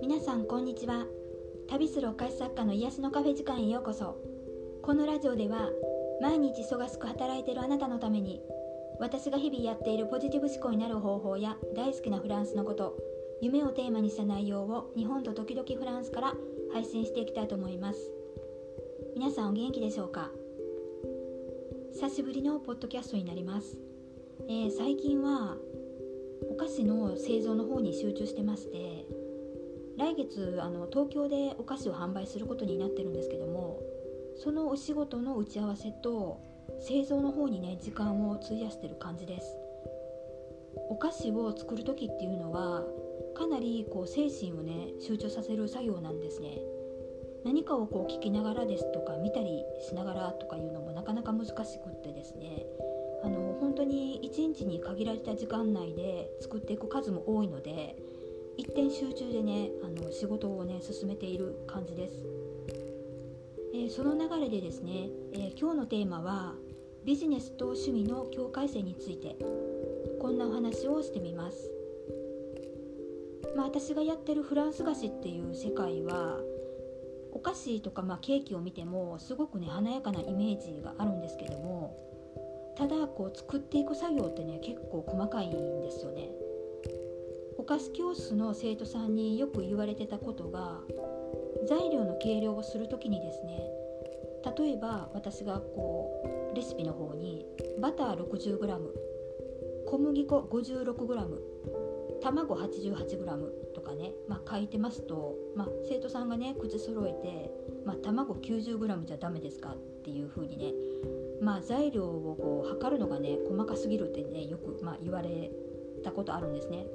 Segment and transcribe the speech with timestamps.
[0.00, 1.04] 皆さんこんにちは。
[1.68, 4.16] 旅するお菓子作家の癒しのカフェ時間へようこそ。
[4.82, 5.70] このラジオでは
[6.20, 8.40] 毎日忙しく働いているあなたのために
[9.00, 12.96] 私が日々やっているポジティブ思考になる方法や大好きなフランスのこと
[13.42, 16.34] 夢をテーマにした内容を日本と時々フランスから
[16.72, 17.98] 配信していきたいと思います。
[19.16, 20.30] 皆さんお元気でしょうか？
[21.94, 23.76] 久しぶりのポッドキャストになります、
[24.50, 25.56] え、最近は
[26.50, 29.04] お菓子の製造の方に集中してまして
[29.98, 33.78] 来月あの東京でお菓子を販売することになってるんですけども
[34.42, 36.40] そのお仕事の打ち合わせと
[36.80, 39.56] 製造の方にね時間を費やしてる感じです。
[40.90, 42.84] お菓子を作る時っていうのは
[43.34, 46.58] かなりこう精神をね集中させる作業なんですね。
[47.44, 52.64] 何かをこう聞きながらですとか見たりしながらとかいうのもなかなか難しくってですね。
[53.24, 57.96] あの本当に1日に限られた時間内で作っていく数も多いので
[58.56, 62.14] 一点集中でねあの仕事をね進めている感じです、
[63.74, 66.54] えー、その流れでですね、えー、今日のテーマは
[67.04, 69.36] ビジネスと趣味の境界線について
[70.20, 71.70] こんなお話をしてみます。
[73.56, 76.38] まあ、私がやってるフランス菓子っていう世界は
[77.32, 81.96] お菓子とかまあケーキを見てもすごくね華やかなイメージがあるんですけども
[82.78, 85.50] ただこう作っていく作業ってね結構細かいん
[85.82, 86.30] ですよね。
[87.58, 90.78] お菓子教室の生徒さんによく言われてたことが
[91.68, 93.58] 材料の計量をする時にですね
[94.56, 97.44] 例えば私がこうレシピの方に
[97.82, 98.78] バター 60g
[99.86, 101.38] 小麦粉 56g
[102.22, 107.50] 卵 88g かね、まあ、書いてますと、まあ、生徒さんがね口揃えて、
[107.84, 110.72] まあ、卵 90g じゃダメですかっていう風にね、
[111.40, 115.50] まあ、材料をこう測るのがね細かすぎるってねよく、ま、言われ
[116.04, 116.86] たことあるんですね。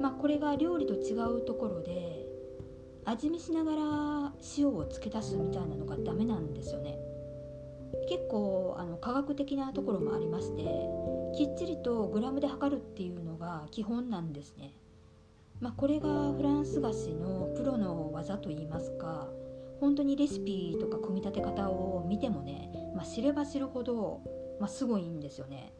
[0.00, 2.26] ま、これが料理と違うところで
[3.04, 6.98] 味見しながら塩を付け足すみたいなのがダメなんですよね。
[8.08, 10.62] 結構あの科学的なところもありまして
[11.36, 14.72] きっちりとグラムで測るっていうのが基本なんですね。
[15.62, 19.28] まあ、これがフランス菓子のプロの技といいますか
[19.78, 24.22] 本当にレシピとか組み立て方を見てもね、まあ、知れば知るほど、
[24.58, 25.72] まあ、すごいんですよね。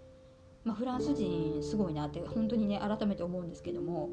[0.65, 4.11] ま、フランス人すごいなって本当にね改めて思うんですけども、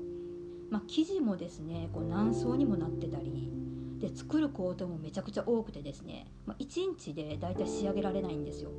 [0.72, 3.51] ま、生地もですねこう何層にもなってたり
[4.00, 8.72] で作る工程もめちゃくちゃ多くてですね、ま、1日でだいたい仕上げられないんですよ。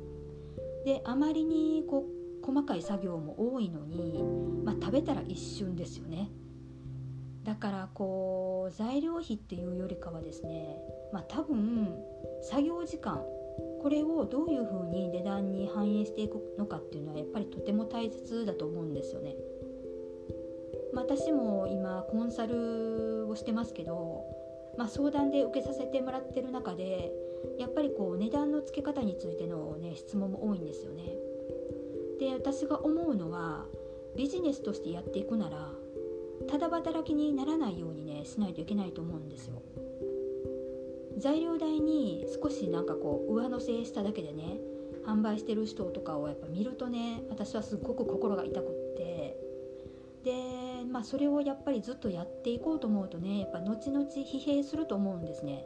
[0.83, 2.05] であまりにこ
[2.43, 4.21] う細かい作業も多いのに、
[4.65, 6.29] ま、食べたら一瞬ですよね。
[7.43, 10.77] だからこう材料費っていうよりかはですね、
[11.11, 11.97] まあ、多分
[12.43, 13.21] 作業時間
[13.81, 19.35] これをどういうふうに値段に反映していくのかっていうのはやっぱりとても大切だと思うんですよね。
[20.93, 24.25] 私も今コンサルをしてますけど
[24.77, 27.11] まあ、相談で受けさせてもらってる中で
[27.59, 31.03] やっぱりこう値段の付け方についての、ね、質問も多いんですよね。
[32.19, 33.65] で私が思うのは
[34.15, 35.71] ビジネスとしてやっていくなら
[36.47, 39.61] ただ働きにならないようにねしないといけないと思うんですよ。
[41.17, 44.57] 材料代に少しなんかこう上乗せしただけでね
[45.05, 49.37] 販売してる人とかをやっぱ見るとね私はすっごく心が痛くって。
[50.23, 50.33] で
[50.91, 55.65] まあそれをやっぱりずっとやっていこうと思うとねやっぱ後々疲弊すると思うんですね。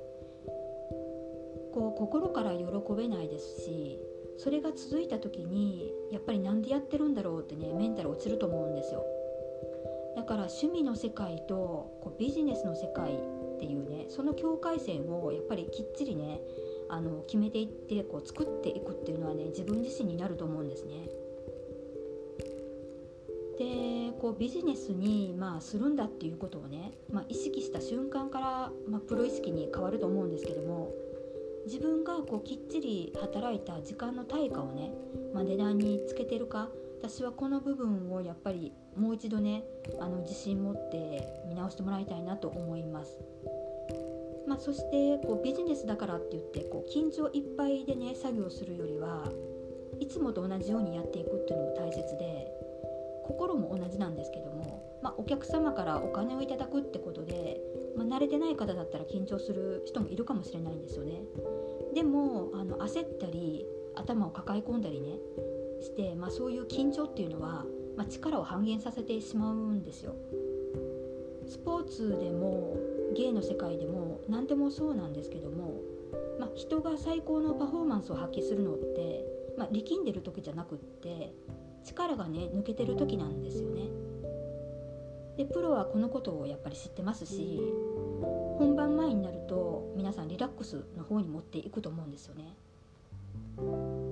[1.74, 2.66] こう心から喜
[2.96, 4.00] べないですし
[4.38, 9.06] それが続いた時にやっぱりなんでやってるんだろうってねメンタル落ちると思うんですよ。
[10.16, 11.56] だから趣味の世界と
[12.02, 16.40] こうビジネスの世界っていうねその境界線をやっぱりきっちりね
[16.90, 21.08] あの決めていってこう作っていくっていうのはね自分自身になると思うんですね。
[23.58, 30.92] でこうビジネスに、まあ、するんだっていうことをね、まあ、意識した瞬間から、まあ、プロ意識に変わると思うんですけども
[31.66, 34.92] 自分がこうきっちり働いた時間の対価をね、
[35.34, 36.70] まあ、値段につけてるか
[37.02, 39.64] 私はこの部分をやっぱりもう一度ね
[40.00, 43.20] あの自信持って見直してもらいたいなと思います。
[44.48, 49.32] まあ、そしてこうビジネスだからって言ってこう緊張いっぱいでね作業するよりは
[50.00, 52.48] いつもと同じようにやっていくっていうのも大切で
[53.26, 57.60] 心も同じなんですけども、まあ、お客様からお金をいただくってことで、
[57.98, 61.24] まあ、慣れてない方だったら緊張する人もいるかもしれないんですよね。
[61.96, 63.66] でもあの焦ったり
[63.96, 65.18] 頭を抱え込んだりね
[65.82, 67.66] して、まあ、そういう緊張っていうのは、
[67.98, 70.16] まあ、力を半減させてしまうんですよ。
[71.48, 72.76] スポーツでも
[73.16, 75.82] 芸の世界でも何でもそうなんですけども、
[76.40, 79.24] まあ、人が最高のパフォーマンスを発揮するのって、
[79.58, 81.34] まあ、力んでる時じゃなくって
[81.84, 83.90] 力がね抜けてる時なんですよね
[85.38, 87.62] でプロはこのことをやっぱり知ってますし
[88.58, 92.56] 本番前になると皆さんリラックスの方に持っていくと思うんですよね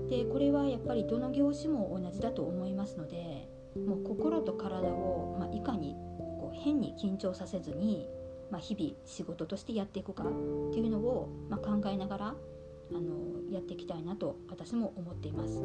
[0.09, 5.95] でこれはやっぱりどの業種も同じだと思いますのでもう心と体を、まあ、いかに
[6.39, 8.07] こう変に緊張させずに、
[8.51, 10.27] まあ、日々仕事としてやっていくかっ
[10.71, 12.35] ていうのを、まあ、考えながら
[12.91, 15.61] あのやっていきたいなと私も思っています。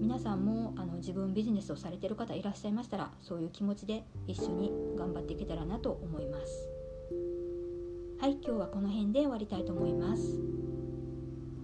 [0.00, 6.68] 皆さんもあの自分ビジネスをされてる方いらっしゃいましたらそういう気持ちで一緒に頑張っていけたらなと思います。
[8.20, 10.22] はい今日はこの辺で終わりたいと思います。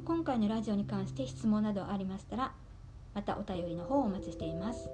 [0.04, 2.52] 今回のラジオに関して質問などありましたら
[3.14, 4.88] またお便りの方をお待ちしています。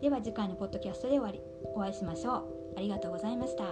[0.00, 2.44] では次回のポッドキャストでお会いしましょう。
[2.76, 3.64] ありがとうございました。